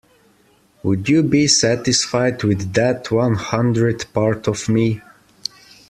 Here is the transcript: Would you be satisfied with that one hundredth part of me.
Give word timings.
Would 0.81 1.09
you 1.09 1.21
be 1.21 1.45
satisfied 1.47 2.41
with 2.43 2.73
that 2.73 3.11
one 3.11 3.35
hundredth 3.35 4.11
part 4.13 4.47
of 4.47 4.67
me. 4.67 4.99